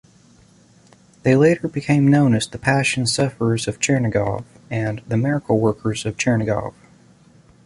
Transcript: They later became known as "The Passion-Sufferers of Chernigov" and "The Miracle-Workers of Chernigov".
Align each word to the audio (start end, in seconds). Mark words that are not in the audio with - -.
They 1.21 1.35
later 1.35 1.67
became 1.67 2.07
known 2.07 2.33
as 2.33 2.47
"The 2.47 2.57
Passion-Sufferers 2.57 3.67
of 3.67 3.79
Chernigov" 3.79 4.45
and 4.71 5.03
"The 5.07 5.15
Miracle-Workers 5.15 6.07
of 6.07 6.17
Chernigov". 6.17 6.73